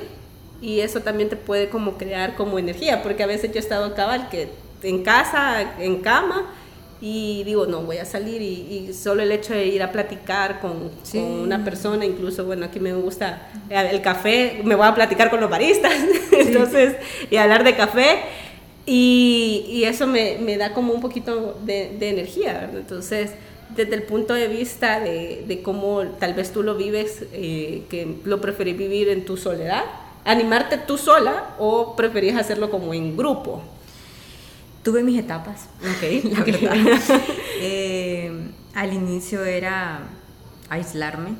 y 0.60 0.80
eso 0.80 1.00
también 1.00 1.30
te 1.30 1.36
puede 1.36 1.70
como 1.70 1.96
crear 1.96 2.36
como 2.36 2.58
energía, 2.58 3.02
porque 3.02 3.22
a 3.22 3.26
veces 3.26 3.50
yo 3.50 3.56
he 3.56 3.60
estado 3.60 3.94
cabal 3.94 4.28
que 4.28 4.50
en 4.82 5.02
casa, 5.04 5.72
en 5.78 6.02
cama, 6.02 6.52
y 7.04 7.42
digo, 7.42 7.66
no, 7.66 7.80
voy 7.80 7.98
a 7.98 8.04
salir 8.04 8.40
y, 8.40 8.92
solo 8.94 9.24
el 9.24 9.32
hecho 9.32 9.52
de 9.54 9.66
ir 9.66 9.82
a 9.82 9.90
platicar 9.90 10.60
con, 10.60 10.88
una 11.14 11.64
persona, 11.64 12.04
incluso, 12.06 12.44
bueno, 12.44 12.66
aquí 12.66 12.78
me 12.78 12.94
gusta 12.94 13.48
el 13.68 14.00
café, 14.00 14.60
me 14.62 14.76
voy 14.76 14.86
a 14.86 14.94
platicar 14.94 15.28
con 15.28 15.40
los 15.40 15.50
baristas, 15.50 15.92
entonces, 16.32 16.94
y 17.28 17.36
hablar 17.36 17.64
de 17.64 17.74
café, 17.74 18.20
y, 18.86 19.82
eso 19.84 20.06
me, 20.06 20.38
me, 20.38 20.56
da 20.56 20.72
como 20.74 20.92
un 20.92 21.00
poquito 21.00 21.58
de, 21.64 21.96
energía, 22.00 22.52
¿verdad? 22.52 22.76
Entonces, 22.76 23.32
desde 23.74 23.96
el 23.96 24.04
punto 24.04 24.34
de 24.34 24.46
vista 24.46 25.00
de, 25.00 25.44
de 25.48 25.60
cómo 25.60 26.02
tal 26.20 26.34
vez 26.34 26.52
tú 26.52 26.62
lo 26.62 26.76
vives, 26.76 27.24
eh, 27.32 27.82
que 27.90 28.16
lo 28.24 28.40
preferís 28.40 28.78
vivir 28.78 29.08
en 29.08 29.24
tu 29.24 29.36
soledad, 29.36 29.82
animarte 30.24 30.78
tú 30.78 30.96
sola 30.98 31.56
o 31.58 31.96
preferís 31.96 32.36
hacerlo 32.36 32.70
como 32.70 32.94
en 32.94 33.16
grupo. 33.16 33.60
Tuve 34.82 35.02
mis 35.04 35.18
etapas, 35.18 35.68
ok, 35.80 36.24
la 36.62 36.74
eh, 37.60 38.50
al 38.74 38.92
inicio 38.92 39.44
era 39.44 40.00
aislarme, 40.68 41.34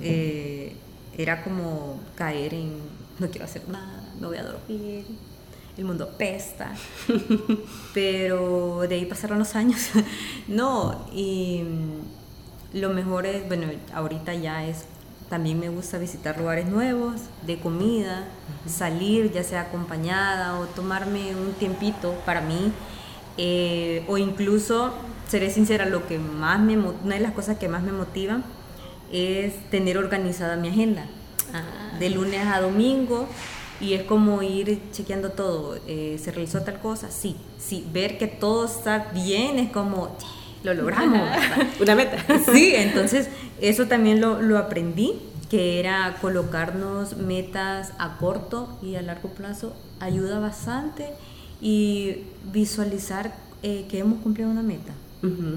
eh, 0.00 0.76
era 1.16 1.42
como 1.42 2.00
caer 2.14 2.54
en 2.54 2.72
no 3.18 3.28
quiero 3.28 3.44
hacer 3.44 3.68
nada, 3.68 4.04
no 4.20 4.28
voy 4.28 4.38
a 4.38 4.44
dormir, 4.44 5.04
el 5.76 5.84
mundo 5.84 6.10
pesta, 6.18 6.74
pero 7.92 8.80
de 8.88 8.94
ahí 8.96 9.06
pasaron 9.06 9.38
los 9.38 9.54
años, 9.54 9.90
no, 10.48 11.08
y 11.12 11.62
lo 12.72 12.90
mejor 12.90 13.26
es, 13.26 13.46
bueno, 13.46 13.68
ahorita 13.92 14.34
ya 14.34 14.66
es 14.66 14.84
también 15.34 15.58
me 15.58 15.68
gusta 15.68 15.98
visitar 15.98 16.38
lugares 16.38 16.66
nuevos, 16.66 17.22
de 17.44 17.58
comida, 17.58 18.22
salir 18.68 19.32
ya 19.32 19.42
sea 19.42 19.62
acompañada 19.62 20.60
o 20.60 20.66
tomarme 20.66 21.34
un 21.34 21.54
tiempito 21.54 22.14
para 22.24 22.40
mí. 22.40 22.70
Eh, 23.36 24.04
o 24.06 24.16
incluso, 24.16 24.94
seré 25.26 25.50
sincera, 25.50 25.86
lo 25.86 26.06
que 26.06 26.20
más 26.20 26.60
me, 26.60 26.78
una 26.78 27.16
de 27.16 27.20
las 27.20 27.32
cosas 27.32 27.58
que 27.58 27.68
más 27.68 27.82
me 27.82 27.90
motiva 27.90 28.42
es 29.10 29.54
tener 29.70 29.98
organizada 29.98 30.54
mi 30.54 30.68
agenda. 30.68 31.06
Ah. 31.52 31.98
De 31.98 32.10
lunes 32.10 32.46
a 32.46 32.60
domingo 32.60 33.26
y 33.80 33.94
es 33.94 34.04
como 34.04 34.40
ir 34.40 34.80
chequeando 34.92 35.30
todo. 35.30 35.80
Eh, 35.88 36.20
¿Se 36.22 36.30
realizó 36.30 36.62
tal 36.62 36.78
cosa? 36.78 37.10
Sí, 37.10 37.34
sí. 37.58 37.84
Ver 37.92 38.18
que 38.18 38.28
todo 38.28 38.66
está 38.66 39.10
bien 39.12 39.58
es 39.58 39.72
como, 39.72 40.16
lo 40.64 40.74
logramos. 40.74 41.20
Una 41.80 41.94
meta. 41.94 42.16
Sí, 42.52 42.72
entonces 42.74 43.28
eso 43.60 43.86
también 43.86 44.20
lo, 44.20 44.42
lo, 44.42 44.58
aprendí, 44.58 45.20
que 45.48 45.78
era 45.78 46.16
colocarnos 46.20 47.16
metas 47.18 47.92
a 47.98 48.16
corto 48.16 48.76
y 48.82 48.96
a 48.96 49.02
largo 49.02 49.28
plazo, 49.28 49.76
ayuda 50.00 50.40
bastante 50.40 51.10
y 51.60 52.24
visualizar 52.52 53.34
eh, 53.62 53.86
que 53.88 53.98
hemos 53.98 54.20
cumplido 54.20 54.50
una 54.50 54.62
meta. 54.62 54.92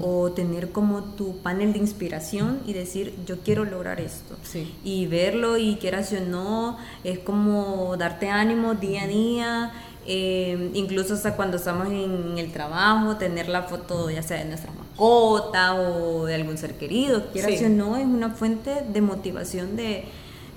O 0.00 0.32
tener 0.32 0.70
como 0.70 1.04
tu 1.04 1.42
panel 1.42 1.74
de 1.74 1.78
inspiración 1.78 2.60
y 2.66 2.72
decir, 2.72 3.12
yo 3.26 3.40
quiero 3.40 3.66
lograr 3.66 4.00
esto. 4.00 4.34
Sí. 4.42 4.74
Y 4.82 5.06
verlo 5.08 5.58
y 5.58 5.76
quieras 5.76 6.10
o 6.14 6.20
no, 6.20 6.78
es 7.04 7.18
como 7.18 7.94
darte 7.98 8.30
ánimo 8.30 8.76
día 8.76 9.02
a 9.02 9.06
día 9.06 9.72
eh, 10.10 10.70
incluso 10.72 11.12
hasta 11.12 11.36
cuando 11.36 11.58
estamos 11.58 11.88
en 11.88 12.38
el 12.38 12.50
trabajo, 12.50 13.16
tener 13.16 13.46
la 13.50 13.64
foto 13.64 14.08
ya 14.08 14.22
sea 14.22 14.38
de 14.38 14.46
nuestra 14.46 14.72
mascota 14.72 15.74
o 15.74 16.24
de 16.24 16.34
algún 16.34 16.56
ser 16.56 16.78
querido, 16.78 17.30
quiera 17.30 17.48
o 17.48 17.68
no, 17.68 17.94
es 17.98 18.06
una 18.06 18.30
fuente 18.30 18.84
de 18.90 19.02
motivación 19.02 19.76
de 19.76 20.06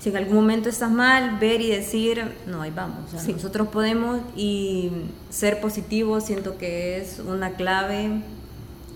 si 0.00 0.08
en 0.08 0.16
algún 0.16 0.36
momento 0.36 0.70
estás 0.70 0.90
mal, 0.90 1.38
ver 1.38 1.60
y 1.60 1.68
decir, 1.68 2.32
no, 2.46 2.62
ahí 2.62 2.72
vamos, 2.74 3.12
nosotros 3.12 3.68
podemos 3.68 4.20
y 4.34 4.90
ser 5.28 5.60
positivos 5.60 6.24
siento 6.24 6.56
que 6.56 6.96
es 6.96 7.18
una 7.18 7.50
clave, 7.50 8.22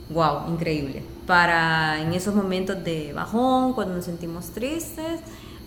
wow, 0.08 0.50
increíble, 0.50 1.02
para 1.26 2.00
en 2.00 2.14
esos 2.14 2.34
momentos 2.34 2.82
de 2.82 3.12
bajón, 3.12 3.75
cuando 3.75 3.94
nos 3.94 4.06
sentimos 4.06 4.46
tristes, 4.46 5.20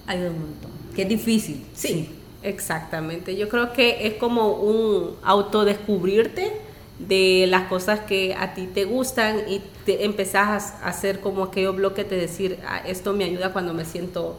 ayuda 0.07 0.31
un 0.31 0.39
montón, 0.39 0.71
que 0.95 1.03
es 1.03 1.09
difícil. 1.09 1.63
sí. 1.75 2.09
Exactamente, 2.41 3.35
yo 3.35 3.49
creo 3.49 3.73
que 3.73 4.07
es 4.07 4.13
como 4.13 4.53
un 4.53 5.17
autodescubrirte 5.23 6.53
de 6.99 7.47
las 7.47 7.63
cosas 7.67 8.01
que 8.01 8.33
a 8.33 8.53
ti 8.53 8.67
te 8.67 8.85
gustan 8.85 9.43
y 9.49 9.61
te 9.85 10.05
empezás 10.05 10.73
a 10.81 10.87
hacer 10.87 11.19
como 11.19 11.43
aquello 11.43 11.73
bloque 11.73 12.05
de 12.05 12.17
decir, 12.17 12.59
ah, 12.65 12.81
esto 12.85 13.13
me 13.13 13.25
ayuda 13.25 13.51
cuando 13.51 13.73
me 13.73 13.83
siento, 13.83 14.37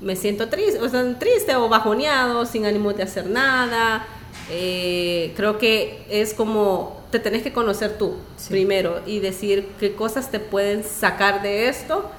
me 0.00 0.16
siento 0.16 0.48
triste, 0.48 0.80
o 0.80 0.88
sea, 0.88 1.18
triste 1.18 1.54
o 1.54 1.68
bajoneado, 1.68 2.46
sin 2.46 2.66
ánimo 2.66 2.92
de 2.92 3.04
hacer 3.04 3.26
nada. 3.26 4.06
Eh, 4.50 5.32
creo 5.36 5.58
que 5.58 6.04
es 6.10 6.34
como, 6.34 7.00
te 7.10 7.18
tenés 7.20 7.42
que 7.42 7.52
conocer 7.52 7.96
tú 7.96 8.14
primero 8.48 9.00
y 9.06 9.20
decir 9.20 9.68
qué 9.78 9.94
cosas 9.94 10.30
te 10.30 10.40
pueden 10.40 10.84
sacar 10.84 11.42
de 11.42 11.68
esto 11.68 12.10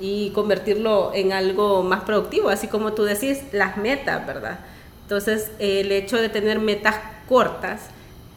y 0.00 0.30
convertirlo 0.30 1.12
en 1.14 1.32
algo 1.32 1.82
más 1.82 2.02
productivo, 2.04 2.48
así 2.48 2.68
como 2.68 2.92
tú 2.92 3.04
decís, 3.04 3.40
las 3.52 3.76
metas, 3.76 4.26
¿verdad? 4.26 4.60
Entonces, 5.04 5.50
el 5.58 5.92
hecho 5.92 6.16
de 6.16 6.28
tener 6.28 6.58
metas 6.58 6.96
cortas 7.28 7.82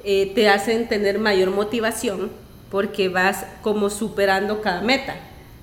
eh, 0.03 0.31
te 0.35 0.47
hacen 0.49 0.87
tener 0.87 1.19
mayor 1.19 1.51
motivación 1.51 2.29
porque 2.69 3.09
vas 3.09 3.45
como 3.61 3.89
superando 3.89 4.61
cada 4.61 4.81
meta. 4.81 5.15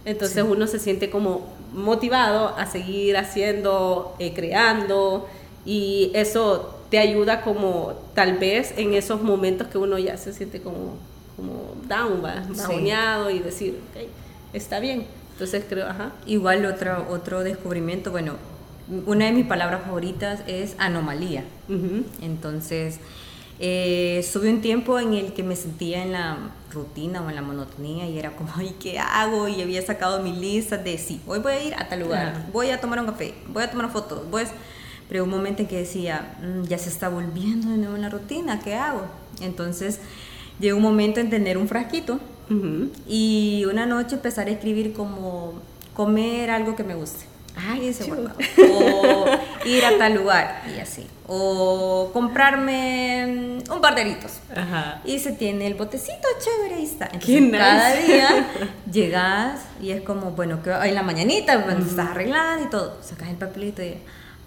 Entonces 0.04 0.44
uno 0.46 0.66
se 0.66 0.78
siente 0.78 1.10
como 1.10 1.52
motivado 1.72 2.48
a 2.56 2.66
seguir 2.66 3.16
haciendo, 3.16 4.14
eh, 4.18 4.34
creando 4.34 5.28
y 5.64 6.10
eso 6.14 6.78
te 6.90 6.98
ayuda 6.98 7.40
como 7.40 7.94
tal 8.14 8.34
vez 8.38 8.74
en 8.76 8.94
esos 8.94 9.22
momentos 9.22 9.68
que 9.68 9.78
uno 9.78 9.98
ya 9.98 10.16
se 10.16 10.32
siente 10.32 10.60
como, 10.60 10.96
como 11.36 11.74
down, 11.88 12.22
bajoneado 12.22 13.30
y 13.30 13.38
decir, 13.38 13.80
ok, 13.90 14.08
está 14.52 14.78
bien. 14.78 15.06
Entonces 15.32 15.64
creo, 15.68 15.88
ajá. 15.88 16.12
Igual 16.26 16.64
otro, 16.66 17.06
otro 17.10 17.42
descubrimiento, 17.42 18.10
bueno, 18.10 18.34
una 18.88 19.26
de 19.26 19.32
mis 19.32 19.46
palabras 19.46 19.82
favoritas 19.84 20.40
es 20.46 20.74
anomalía. 20.78 21.44
Entonces, 22.20 22.98
eh, 23.60 24.16
estuve 24.18 24.50
un 24.50 24.60
tiempo 24.60 24.98
en 24.98 25.14
el 25.14 25.32
que 25.32 25.42
me 25.42 25.56
sentía 25.56 26.02
en 26.02 26.12
la 26.12 26.36
rutina 26.72 27.22
o 27.22 27.28
en 27.30 27.36
la 27.36 27.42
monotonía 27.42 28.08
y 28.08 28.18
era 28.18 28.34
como, 28.34 28.50
ay, 28.56 28.74
¿qué 28.80 28.98
hago? 28.98 29.48
Y 29.48 29.62
había 29.62 29.80
sacado 29.82 30.22
mi 30.22 30.32
lista 30.32 30.76
de, 30.76 30.98
sí, 30.98 31.20
hoy 31.26 31.38
voy 31.38 31.52
a 31.52 31.64
ir 31.64 31.74
a 31.74 31.88
tal 31.88 32.00
lugar, 32.00 32.46
voy 32.52 32.70
a 32.70 32.80
tomar 32.80 32.98
un 32.98 33.06
café, 33.06 33.34
voy 33.48 33.62
a 33.62 33.70
tomar 33.70 33.90
fotos, 33.90 34.22
pues, 34.30 34.50
pero 35.08 35.24
un 35.24 35.30
momento 35.30 35.62
en 35.62 35.68
que 35.68 35.78
decía, 35.78 36.36
mm, 36.42 36.64
ya 36.64 36.78
se 36.78 36.88
está 36.88 37.08
volviendo 37.08 37.70
de 37.70 37.76
nuevo 37.76 37.94
en 37.94 38.02
la 38.02 38.08
rutina, 38.08 38.60
¿qué 38.60 38.74
hago? 38.74 39.02
Entonces, 39.40 40.00
llegó 40.58 40.76
un 40.76 40.82
momento 40.82 41.20
en 41.20 41.30
tener 41.30 41.56
un 41.56 41.68
frasquito 41.68 42.18
y 43.08 43.64
una 43.70 43.86
noche 43.86 44.16
empezar 44.16 44.48
a 44.48 44.50
escribir 44.50 44.92
como 44.92 45.54
comer 45.94 46.50
algo 46.50 46.76
que 46.76 46.84
me 46.84 46.94
guste 46.94 47.33
ay, 47.56 47.88
ese 47.88 48.10
O 48.12 49.26
ir 49.64 49.84
a 49.84 49.98
tal 49.98 50.14
lugar 50.14 50.62
y 50.74 50.80
así. 50.80 51.06
O 51.26 52.10
comprarme 52.12 53.58
un 53.70 53.80
par 53.80 53.94
de 53.94 54.16
Y 55.04 55.18
se 55.18 55.32
tiene 55.32 55.66
el 55.66 55.74
botecito 55.74 56.28
chévere, 56.38 56.76
ahí 56.76 56.84
está. 56.84 57.06
Entonces, 57.06 57.50
cada 57.50 57.94
día 57.94 58.48
llegas 58.92 59.62
y 59.80 59.90
es 59.90 60.02
como, 60.02 60.32
bueno, 60.32 60.62
que 60.62 60.70
en 60.70 60.94
la 60.94 61.02
mañanita, 61.02 61.62
cuando 61.62 61.86
estás 61.86 62.10
arreglando 62.10 62.64
y 62.64 62.70
todo, 62.70 62.98
sacas 63.02 63.28
el 63.28 63.36
papelito 63.36 63.82
y, 63.82 63.96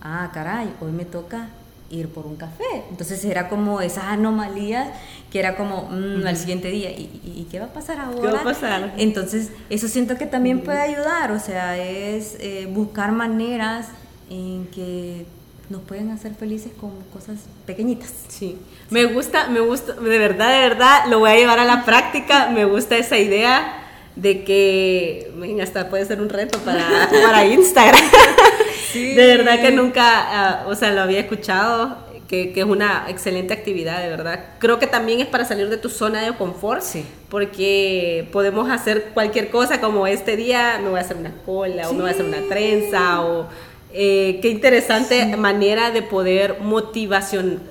ah, 0.01 0.29
caray, 0.33 0.71
hoy 0.79 0.91
me 0.91 1.05
toca 1.05 1.49
ir 1.89 2.09
por 2.09 2.25
un 2.25 2.35
café. 2.35 2.83
Entonces 2.89 3.23
era 3.25 3.49
como 3.49 3.81
esas 3.81 4.05
anomalías 4.05 4.89
que 5.31 5.39
era 5.39 5.55
como 5.55 5.89
mm, 5.89 6.25
al 6.25 6.37
siguiente 6.37 6.69
día, 6.69 6.91
¿y, 6.91 7.47
qué 7.51 7.59
va 7.59 7.65
a 7.65 7.73
pasar 7.73 7.99
ahora? 7.99 8.21
¿Qué 8.21 8.27
va 8.27 8.41
a 8.41 8.43
pasar? 8.43 8.93
Entonces 8.97 9.51
eso 9.69 9.87
siento 9.87 10.17
que 10.17 10.25
también 10.25 10.61
puede 10.61 10.79
ayudar, 10.79 11.31
o 11.31 11.39
sea, 11.39 11.77
es 11.77 12.37
eh, 12.39 12.67
buscar 12.69 13.11
maneras 13.11 13.87
en 14.29 14.67
que 14.67 15.25
nos 15.69 15.81
pueden 15.81 16.11
hacer 16.11 16.33
felices 16.33 16.71
con 16.79 16.91
cosas 17.13 17.39
pequeñitas. 17.65 18.13
Sí, 18.29 18.57
me 18.89 19.05
gusta, 19.05 19.49
me 19.49 19.59
gusta, 19.59 19.93
de 19.93 20.17
verdad, 20.17 20.49
de 20.53 20.69
verdad, 20.69 21.05
lo 21.09 21.19
voy 21.19 21.31
a 21.31 21.35
llevar 21.35 21.59
a 21.59 21.65
la 21.65 21.83
práctica, 21.83 22.49
me 22.49 22.63
gusta 22.65 22.97
esa 22.97 23.17
idea 23.17 23.83
de 24.15 24.43
que, 24.43 25.31
venga, 25.35 25.63
hasta 25.63 25.89
puede 25.89 26.05
ser 26.05 26.21
un 26.21 26.29
reto 26.29 26.57
para, 26.59 27.09
para 27.09 27.45
Instagram. 27.45 28.01
De 28.97 29.37
verdad 29.37 29.61
que 29.61 29.71
nunca, 29.71 30.03
ah, 30.05 30.65
o 30.67 30.75
sea, 30.75 30.91
lo 30.91 31.01
había 31.01 31.19
escuchado, 31.19 31.97
que, 32.27 32.51
que, 32.51 32.59
es 32.59 32.65
una 32.65 33.05
excelente 33.07 33.53
actividad, 33.53 34.01
de 34.01 34.09
verdad. 34.09 34.45
Creo 34.59 34.79
que 34.79 34.87
también 34.87 35.21
es 35.21 35.27
para 35.27 35.45
salir 35.45 35.69
de 35.69 35.77
tu 35.77 35.89
zona 35.89 36.21
de 36.21 36.33
confort, 36.35 36.81
sí. 36.81 37.05
porque 37.29 38.27
podemos 38.31 38.69
hacer 38.69 39.11
cualquier 39.13 39.49
cosa, 39.49 39.79
como 39.79 40.07
este 40.07 40.35
día 40.35 40.79
me 40.81 40.89
voy 40.89 40.99
a 40.99 41.01
hacer 41.01 41.17
una 41.17 41.33
cola, 41.45 41.89
o 41.89 41.93
me 41.93 42.01
voy 42.01 42.09
a 42.09 42.13
hacer 42.13 42.25
una 42.25 42.41
trenza, 42.49 43.21
o 43.21 43.47
eh, 43.93 44.39
qué 44.41 44.49
interesante 44.49 45.37
manera 45.37 45.91
de 45.91 46.01
poder 46.01 46.59
motivación, 46.61 47.61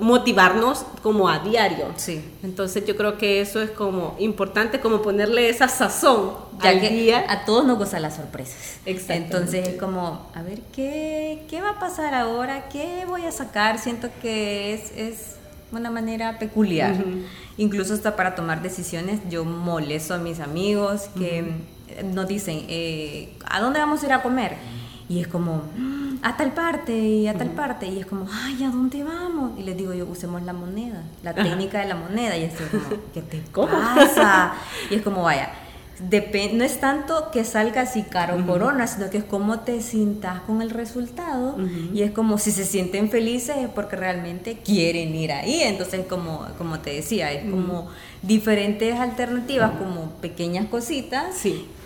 motivarnos 0.00 0.84
como 1.02 1.28
a 1.28 1.38
diario. 1.38 1.86
Sí. 1.96 2.22
Entonces 2.42 2.84
yo 2.86 2.96
creo 2.96 3.18
que 3.18 3.40
eso 3.40 3.62
es 3.62 3.70
como 3.70 4.16
importante, 4.18 4.80
como 4.80 5.00
ponerle 5.00 5.48
esa 5.48 5.68
sazón 5.68 6.32
al 6.60 6.80
día. 6.80 7.24
A 7.28 7.44
todos 7.44 7.64
nos 7.64 7.78
gustan 7.78 8.02
las 8.02 8.16
sorpresas. 8.16 8.78
Exacto. 8.84 9.12
Entonces 9.14 9.68
es 9.68 9.76
como, 9.76 10.28
a 10.34 10.42
ver, 10.42 10.60
¿qué, 10.74 11.44
¿qué 11.48 11.60
va 11.60 11.70
a 11.70 11.80
pasar 11.80 12.14
ahora? 12.14 12.68
¿Qué 12.68 13.04
voy 13.06 13.24
a 13.24 13.30
sacar? 13.30 13.78
Siento 13.78 14.08
que 14.20 14.74
es, 14.74 14.92
es 14.96 15.36
una 15.70 15.90
manera 15.90 16.38
peculiar. 16.38 16.96
Incluso 17.56 17.94
hasta 17.94 18.16
para 18.16 18.34
tomar 18.34 18.60
decisiones, 18.60 19.20
yo 19.30 19.44
molesto 19.44 20.14
a 20.14 20.18
mis 20.18 20.40
amigos 20.40 21.02
que 21.16 21.44
nos 22.02 22.26
dicen, 22.26 22.64
eh, 22.68 23.32
¿a 23.46 23.60
dónde 23.60 23.78
vamos 23.78 24.02
a 24.02 24.06
ir 24.06 24.12
a 24.12 24.22
comer? 24.22 24.56
Y 25.08 25.20
es 25.20 25.28
como, 25.28 25.62
mm, 25.76 26.16
a 26.22 26.36
tal 26.36 26.52
parte 26.52 26.96
y 26.96 27.26
a 27.28 27.34
tal 27.36 27.50
parte. 27.50 27.86
Y 27.86 27.98
es 28.00 28.06
como, 28.06 28.26
ay, 28.32 28.64
¿a 28.64 28.70
dónde 28.70 29.04
vamos? 29.04 29.58
Y 29.58 29.62
les 29.62 29.76
digo 29.76 29.92
yo, 29.92 30.06
usemos 30.06 30.42
la 30.42 30.52
moneda, 30.52 31.02
la 31.22 31.34
técnica 31.34 31.80
de 31.80 31.86
la 31.86 31.96
moneda. 31.96 32.36
Y 32.36 32.44
estoy 32.44 32.66
como, 32.66 33.02
¿qué 33.12 33.22
te 33.22 33.42
pasa? 33.52 34.54
Y 34.90 34.96
es 34.96 35.02
como, 35.02 35.22
vaya, 35.22 35.50
no 36.00 36.64
es 36.64 36.80
tanto 36.80 37.30
que 37.30 37.44
salga 37.44 37.82
así 37.82 38.02
caro 38.02 38.44
corona, 38.46 38.86
sino 38.86 39.10
que 39.10 39.18
es 39.18 39.24
cómo 39.24 39.60
te 39.60 39.80
sientas 39.80 40.40
con 40.40 40.60
el 40.60 40.70
resultado 40.70 41.56
y 41.92 42.02
es 42.02 42.10
como 42.10 42.38
si 42.38 42.50
se 42.50 42.64
sienten 42.64 43.10
felices 43.10 43.56
es 43.58 43.68
porque 43.68 43.96
realmente 43.96 44.58
quieren 44.64 45.14
ir 45.14 45.32
ahí. 45.32 45.62
Entonces, 45.62 46.06
como, 46.06 46.46
como 46.58 46.80
te 46.80 46.94
decía, 46.94 47.32
es 47.32 47.48
como 47.48 47.88
diferentes 48.22 48.98
alternativas, 48.98 49.72
como 49.78 50.10
pequeñas 50.20 50.66
cositas 50.66 51.36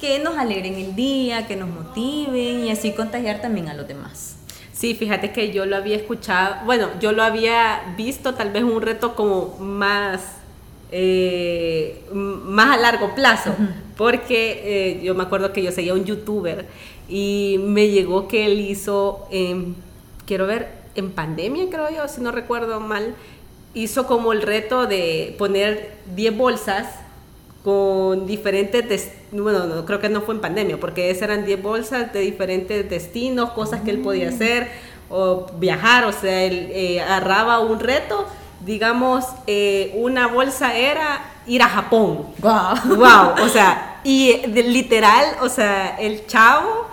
que 0.00 0.18
nos 0.20 0.38
alegren 0.38 0.74
el 0.74 0.94
día, 0.94 1.46
que 1.46 1.56
nos 1.56 1.68
motiven 1.68 2.64
y 2.64 2.70
así 2.70 2.92
contagiar 2.92 3.40
también 3.40 3.68
a 3.68 3.74
los 3.74 3.86
demás. 3.86 4.36
Sí, 4.72 4.94
fíjate 4.94 5.32
que 5.32 5.52
yo 5.52 5.66
lo 5.66 5.74
había 5.74 5.96
escuchado, 5.96 6.64
bueno, 6.64 6.88
yo 7.00 7.10
lo 7.10 7.24
había 7.24 7.94
visto 7.96 8.34
tal 8.34 8.52
vez 8.52 8.62
un 8.62 8.80
reto 8.80 9.16
como 9.16 9.56
más 9.58 10.37
eh, 10.90 12.04
más 12.12 12.76
a 12.76 12.80
largo 12.80 13.14
plazo, 13.14 13.54
porque 13.96 14.62
eh, 14.64 15.00
yo 15.02 15.14
me 15.14 15.22
acuerdo 15.22 15.52
que 15.52 15.62
yo 15.62 15.72
seguía 15.72 15.94
un 15.94 16.04
youtuber 16.04 16.66
y 17.08 17.56
me 17.60 17.88
llegó 17.88 18.28
que 18.28 18.46
él 18.46 18.60
hizo, 18.60 19.28
quiero 20.26 20.46
ver, 20.46 20.68
en 20.94 21.10
pandemia 21.12 21.66
creo 21.70 21.90
yo, 21.90 22.08
si 22.08 22.20
no 22.20 22.32
recuerdo 22.32 22.80
mal, 22.80 23.14
hizo 23.74 24.06
como 24.06 24.32
el 24.32 24.42
reto 24.42 24.86
de 24.86 25.34
poner 25.38 25.92
10 26.14 26.36
bolsas 26.36 26.86
con 27.62 28.26
diferentes, 28.26 29.12
bueno, 29.32 29.66
no, 29.66 29.84
creo 29.84 30.00
que 30.00 30.08
no 30.08 30.22
fue 30.22 30.34
en 30.34 30.40
pandemia, 30.40 30.78
porque 30.78 31.10
esas 31.10 31.24
eran 31.24 31.44
10 31.44 31.62
bolsas 31.62 32.12
de 32.12 32.20
diferentes 32.20 32.88
destinos, 32.88 33.50
cosas 33.50 33.82
que 33.82 33.90
él 33.90 33.98
podía 33.98 34.30
mm. 34.30 34.34
hacer 34.34 34.68
o 35.10 35.46
viajar, 35.58 36.04
o 36.04 36.12
sea, 36.12 36.44
él 36.44 36.68
eh, 36.72 37.00
agarraba 37.00 37.60
un 37.60 37.80
reto 37.80 38.26
digamos, 38.60 39.24
eh, 39.46 39.92
una 39.96 40.26
bolsa 40.26 40.76
era 40.76 41.20
ir 41.46 41.62
a 41.62 41.68
Japón. 41.68 42.26
Wow. 42.38 42.96
Wow. 42.96 43.44
O 43.44 43.48
sea, 43.52 44.00
y 44.04 44.46
literal, 44.46 45.36
o 45.42 45.48
sea, 45.48 45.96
el 45.98 46.26
chavo 46.26 46.86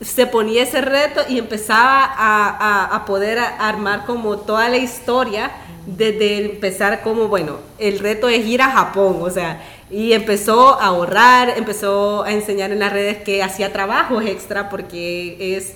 se 0.00 0.26
ponía 0.26 0.62
ese 0.62 0.80
reto 0.80 1.20
y 1.28 1.38
empezaba 1.38 2.04
a, 2.04 2.94
a, 2.94 3.04
poder 3.04 3.38
armar 3.38 4.04
como 4.04 4.38
toda 4.38 4.68
la 4.68 4.76
historia 4.76 5.52
desde 5.86 6.44
empezar 6.44 7.02
como, 7.02 7.28
bueno, 7.28 7.58
el 7.78 7.98
reto 8.00 8.28
es 8.28 8.44
ir 8.46 8.62
a 8.62 8.70
Japón, 8.70 9.18
o 9.20 9.30
sea, 9.30 9.62
y 9.90 10.12
empezó 10.12 10.80
a 10.80 10.86
ahorrar, 10.86 11.54
empezó 11.56 12.24
a 12.24 12.32
enseñar 12.32 12.72
en 12.72 12.78
las 12.80 12.92
redes 12.92 13.18
que 13.18 13.42
hacía 13.42 13.72
trabajos 13.72 14.24
extra 14.24 14.70
porque 14.70 15.56
es, 15.56 15.74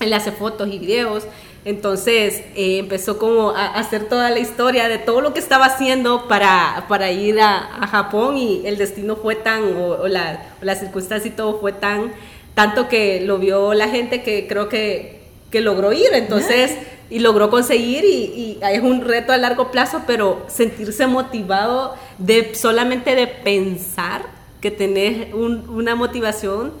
él 0.00 0.12
hace 0.12 0.30
fotos 0.30 0.68
y 0.68 0.78
videos, 0.78 1.24
entonces 1.64 2.42
eh, 2.56 2.78
empezó 2.78 3.18
como 3.18 3.50
a, 3.50 3.66
hacer 3.74 4.08
toda 4.08 4.30
la 4.30 4.38
historia 4.38 4.88
de 4.88 4.98
todo 4.98 5.20
lo 5.20 5.34
que 5.34 5.40
estaba 5.40 5.66
haciendo 5.66 6.26
para, 6.26 6.86
para 6.88 7.10
ir 7.10 7.40
a, 7.40 7.86
Japón 7.90 8.38
y 8.38 8.62
el 8.64 8.78
destino 8.78 9.16
fue 9.16 9.34
tan, 9.34 9.62
o, 9.76 10.06
la, 10.08 10.42
la, 10.60 10.74
circunstancia 10.76 11.28
y 11.28 11.34
todo 11.34 11.60
fue 11.60 11.72
tan, 11.72 12.12
tanto 12.54 12.88
que 12.88 13.20
lo 13.20 13.38
vio 13.38 13.74
la 13.74 13.88
gente 13.88 14.22
que 14.22 14.46
creo 14.46 14.68
que, 14.68 15.20
que 15.50 15.60
logró 15.60 15.92
ir, 15.92 16.08
entonces, 16.12 16.76
y 17.10 17.18
logró 17.18 17.50
conseguir 17.50 18.04
y, 18.04 18.08
y, 18.08 18.58
es 18.62 18.82
un 18.82 19.02
reto 19.02 19.32
a 19.32 19.36
largo 19.36 19.70
plazo, 19.70 20.02
pero 20.06 20.44
sentirse 20.48 21.06
motivado 21.06 21.94
de 22.18 22.54
solamente 22.54 23.14
de 23.16 23.26
pensar 23.26 24.22
que 24.60 24.70
tenés 24.70 25.34
una 25.34 25.94
motivación 25.94 26.72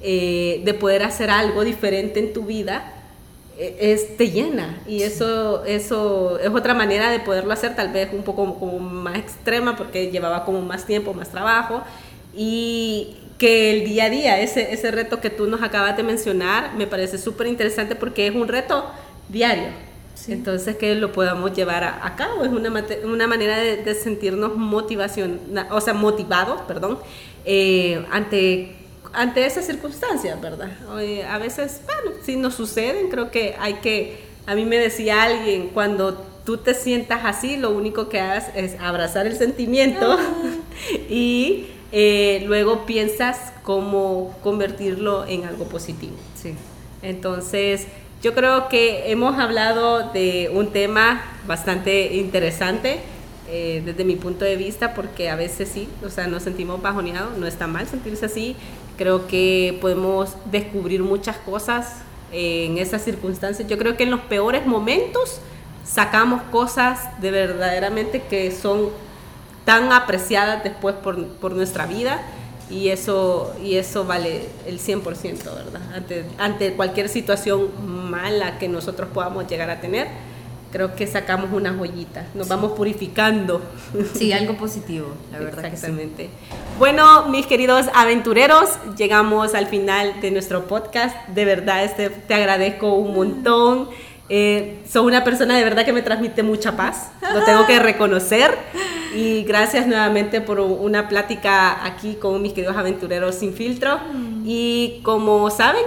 eh, 0.00 0.62
de 0.64 0.74
poder 0.74 1.02
hacer 1.04 1.30
algo 1.30 1.64
diferente 1.64 2.18
en 2.18 2.32
tu 2.32 2.44
vida 2.44 2.92
es, 3.58 4.16
te 4.16 4.30
llena. 4.30 4.82
Y 4.86 5.02
eso, 5.02 5.64
eso 5.64 6.38
es 6.38 6.48
otra 6.48 6.74
manera 6.74 7.10
de 7.10 7.20
poderlo 7.20 7.52
hacer, 7.52 7.74
tal 7.74 7.92
vez 7.92 8.10
un 8.12 8.22
poco 8.22 8.58
como 8.58 8.78
más 8.78 9.16
extrema 9.16 9.76
porque 9.76 10.10
llevaba 10.10 10.44
como 10.44 10.62
más 10.62 10.84
tiempo, 10.86 11.14
más 11.14 11.30
trabajo. 11.30 11.82
Y 12.34 13.16
que 13.38 13.78
el 13.78 13.84
día 13.86 14.04
a 14.04 14.10
día, 14.10 14.40
ese, 14.40 14.72
ese 14.72 14.90
reto 14.90 15.20
que 15.20 15.30
tú 15.30 15.46
nos 15.46 15.62
acabas 15.62 15.96
de 15.96 16.02
mencionar, 16.02 16.74
me 16.74 16.86
parece 16.86 17.18
súper 17.18 17.46
interesante 17.46 17.94
porque 17.94 18.26
es 18.26 18.34
un 18.34 18.48
reto 18.48 18.84
diario. 19.28 19.68
Entonces 20.28 20.76
que 20.76 20.94
lo 20.94 21.12
podamos 21.12 21.52
llevar 21.52 21.84
a, 21.84 22.16
cabo. 22.16 22.44
Es 22.44 22.50
una, 22.50 22.84
una 23.04 23.26
manera 23.26 23.58
de, 23.58 23.94
sentirnos 23.94 24.56
motivación, 24.56 25.40
o 25.70 25.80
sea, 25.80 25.94
motivados, 25.94 26.62
perdón, 26.62 26.98
eh, 27.44 28.04
ante 28.10 28.74
ante 29.12 29.44
esas 29.46 29.66
circunstancias, 29.66 30.40
¿verdad? 30.40 30.70
a 31.28 31.38
veces, 31.38 31.80
bueno, 31.86 32.18
si 32.24 32.36
nos 32.36 32.54
suceden, 32.54 33.08
creo 33.08 33.30
que 33.30 33.54
hay 33.58 33.74
que, 33.74 34.24
a 34.46 34.54
mí 34.54 34.64
me 34.64 34.78
decía 34.78 35.22
alguien, 35.22 35.68
cuando 35.68 36.14
tú 36.44 36.58
te 36.58 36.74
sientas 36.74 37.20
así, 37.24 37.56
lo 37.56 37.70
único 37.70 38.08
que 38.08 38.20
hagas 38.20 38.46
es 38.54 38.78
abrazar 38.80 39.26
el 39.26 39.36
sentimiento 39.36 40.12
ah. 40.12 40.20
y 41.08 41.66
eh, 41.92 42.42
luego 42.46 42.86
piensas 42.86 43.52
cómo 43.62 44.34
convertirlo 44.42 45.26
en 45.26 45.44
algo 45.44 45.64
positivo. 45.64 46.14
Sí. 46.40 46.54
Entonces, 47.02 47.86
yo 48.22 48.34
creo 48.34 48.68
que 48.68 49.10
hemos 49.10 49.38
hablado 49.38 50.12
de 50.12 50.50
un 50.52 50.72
tema 50.72 51.22
bastante 51.46 52.16
interesante. 52.16 53.00
Eh, 53.48 53.80
desde 53.84 54.04
mi 54.04 54.16
punto 54.16 54.44
de 54.44 54.56
vista, 54.56 54.92
porque 54.92 55.30
a 55.30 55.36
veces 55.36 55.68
sí, 55.68 55.88
o 56.04 56.10
sea, 56.10 56.26
nos 56.26 56.42
sentimos 56.42 56.82
bajoneados, 56.82 57.38
no 57.38 57.46
está 57.46 57.68
mal 57.68 57.86
sentirse 57.86 58.26
así, 58.26 58.56
Creo 58.96 59.26
que 59.26 59.78
podemos 59.80 60.36
descubrir 60.46 61.02
muchas 61.02 61.36
cosas 61.36 62.02
en 62.32 62.78
esas 62.78 63.02
circunstancias. 63.02 63.68
Yo 63.68 63.78
creo 63.78 63.96
que 63.96 64.04
en 64.04 64.10
los 64.10 64.20
peores 64.20 64.66
momentos 64.66 65.40
sacamos 65.84 66.42
cosas 66.50 67.20
de 67.20 67.30
verdaderamente 67.30 68.22
que 68.22 68.50
son 68.50 68.88
tan 69.64 69.92
apreciadas 69.92 70.62
después 70.62 70.94
por, 70.94 71.52
nuestra 71.52 71.86
vida 71.86 72.22
y 72.70 72.88
eso, 72.88 73.54
y 73.62 73.76
eso 73.76 74.04
vale 74.04 74.48
el 74.66 74.80
100%, 74.80 75.02
¿verdad? 75.44 75.80
Ante, 75.94 76.24
ante 76.38 76.72
cualquier 76.72 77.08
situación 77.08 77.70
mala 78.10 78.58
que 78.58 78.68
nosotros 78.68 79.08
podamos 79.12 79.46
llegar 79.46 79.70
a 79.70 79.80
tener 79.80 80.08
creo 80.76 80.94
que 80.94 81.06
sacamos 81.06 81.50
una 81.54 81.72
joyita, 81.72 82.26
nos 82.34 82.48
vamos 82.48 82.72
purificando. 82.72 83.62
Sí, 84.14 84.30
algo 84.34 84.58
positivo, 84.58 85.06
la 85.32 85.38
verdad. 85.38 85.64
Exactamente. 85.64 86.28
Bueno, 86.78 87.28
mis 87.28 87.46
queridos 87.46 87.86
aventureros, 87.94 88.68
llegamos 88.98 89.54
al 89.54 89.68
final 89.68 90.20
de 90.20 90.30
nuestro 90.30 90.66
podcast. 90.66 91.16
De 91.28 91.46
verdad, 91.46 91.82
este, 91.82 92.10
te 92.10 92.34
agradezco 92.34 92.92
un 92.92 93.14
montón. 93.14 93.88
Eh, 94.28 94.82
soy 94.86 95.06
una 95.06 95.24
persona 95.24 95.56
de 95.56 95.64
verdad 95.64 95.86
que 95.86 95.94
me 95.94 96.02
transmite 96.02 96.42
mucha 96.42 96.76
paz, 96.76 97.10
lo 97.32 97.42
tengo 97.44 97.66
que 97.66 97.78
reconocer. 97.78 98.54
Y 99.14 99.44
gracias 99.44 99.86
nuevamente 99.86 100.42
por 100.42 100.60
una 100.60 101.08
plática 101.08 101.86
aquí 101.86 102.16
con 102.16 102.42
mis 102.42 102.52
queridos 102.52 102.76
aventureros 102.76 103.34
sin 103.34 103.54
filtro. 103.54 103.98
Y 104.44 105.00
como 105.04 105.48
saben, 105.48 105.84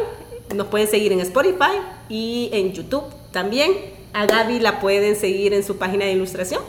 nos 0.56 0.65
pueden 0.65 0.88
seguir 0.88 1.12
en 1.12 1.19
Spotify 1.19 1.78
y 2.10 2.49
en 2.54 2.73
YouTube 2.73 3.04
también. 3.32 3.99
A 4.13 4.26
Gaby 4.26 4.60
la 4.60 4.80
pueden 4.80 5.15
seguir 5.15 5.54
en 5.54 5.63
su 5.63 5.78
página 5.78 6.06
de 6.06 6.13
ilustración. 6.13 6.62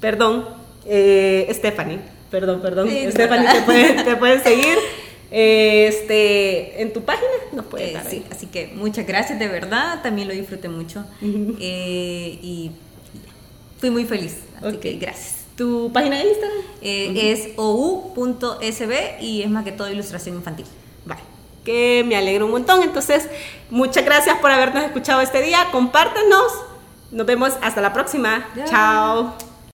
Perdón, 0.00 0.46
eh, 0.86 1.48
Stephanie. 1.52 1.98
Perdón, 2.30 2.60
perdón. 2.60 2.88
Stephanie, 2.88 3.48
te 4.04 4.16
pueden, 4.16 4.42
seguir. 4.42 4.76
este, 5.30 6.82
en 6.82 6.92
tu 6.92 7.02
página 7.02 7.28
nos 7.52 7.66
puedes 7.66 7.92
dar. 7.92 8.08
Sí, 8.08 8.24
así 8.30 8.46
que 8.46 8.68
muchas 8.74 9.06
gracias, 9.06 9.38
de 9.38 9.48
verdad. 9.48 10.02
También 10.02 10.28
lo 10.28 10.34
disfruté 10.34 10.68
mucho. 10.68 11.04
Eh, 11.22 12.38
y 12.42 12.70
fui 13.78 13.90
muy 13.90 14.04
feliz. 14.04 14.38
Así 14.62 14.76
que 14.78 14.94
gracias. 14.94 15.44
¿Tu 15.56 15.92
página 15.92 16.18
de 16.18 16.28
Instagram? 16.28 16.58
Eh, 16.80 17.32
es 17.32 17.48
ou.sb 17.56 19.20
y 19.20 19.42
es 19.42 19.50
más 19.50 19.64
que 19.64 19.72
todo 19.72 19.90
ilustración 19.90 20.36
infantil. 20.36 20.66
Vale 21.04 21.20
que 21.64 22.02
me 22.06 22.16
alegro 22.16 22.46
un 22.46 22.52
montón. 22.52 22.82
Entonces, 22.82 23.28
muchas 23.70 24.04
gracias 24.04 24.38
por 24.38 24.50
habernos 24.50 24.84
escuchado 24.84 25.20
este 25.20 25.42
día. 25.42 25.68
Compártenos 25.70 26.52
nos 27.12 27.26
vemos 27.26 27.52
hasta 27.62 27.80
la 27.80 27.92
próxima. 27.92 28.44
Chao. 28.66 29.51